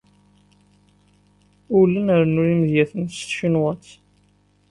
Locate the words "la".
1.93-1.99